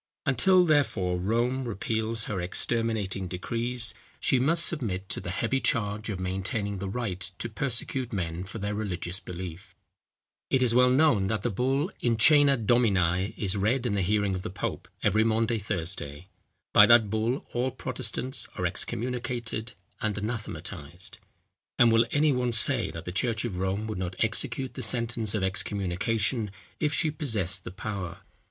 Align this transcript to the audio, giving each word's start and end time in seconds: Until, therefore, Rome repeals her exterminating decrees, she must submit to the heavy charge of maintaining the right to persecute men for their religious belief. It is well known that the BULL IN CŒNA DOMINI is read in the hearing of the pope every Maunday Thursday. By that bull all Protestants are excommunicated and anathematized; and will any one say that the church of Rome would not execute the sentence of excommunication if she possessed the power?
Until, 0.25 0.65
therefore, 0.65 1.19
Rome 1.19 1.63
repeals 1.65 2.23
her 2.23 2.41
exterminating 2.41 3.27
decrees, 3.27 3.93
she 4.19 4.39
must 4.39 4.65
submit 4.65 5.07
to 5.09 5.21
the 5.21 5.29
heavy 5.29 5.59
charge 5.59 6.09
of 6.09 6.19
maintaining 6.19 6.79
the 6.79 6.89
right 6.89 7.19
to 7.37 7.47
persecute 7.47 8.11
men 8.11 8.43
for 8.43 8.57
their 8.57 8.73
religious 8.73 9.19
belief. 9.19 9.75
It 10.49 10.63
is 10.63 10.73
well 10.73 10.89
known 10.89 11.27
that 11.27 11.43
the 11.43 11.51
BULL 11.51 11.91
IN 11.99 12.17
CŒNA 12.17 12.65
DOMINI 12.65 13.35
is 13.37 13.55
read 13.55 13.85
in 13.85 13.93
the 13.93 14.01
hearing 14.01 14.33
of 14.33 14.41
the 14.41 14.49
pope 14.49 14.87
every 15.03 15.23
Maunday 15.23 15.59
Thursday. 15.61 16.29
By 16.73 16.87
that 16.87 17.11
bull 17.11 17.45
all 17.53 17.69
Protestants 17.69 18.47
are 18.55 18.65
excommunicated 18.65 19.73
and 20.01 20.17
anathematized; 20.17 21.19
and 21.77 21.91
will 21.91 22.07
any 22.09 22.31
one 22.31 22.53
say 22.53 22.89
that 22.89 23.05
the 23.05 23.11
church 23.11 23.45
of 23.45 23.57
Rome 23.59 23.85
would 23.85 23.99
not 23.99 24.15
execute 24.17 24.73
the 24.73 24.81
sentence 24.81 25.35
of 25.35 25.43
excommunication 25.43 26.49
if 26.79 26.91
she 26.91 27.11
possessed 27.11 27.65
the 27.65 27.71
power? 27.71 28.21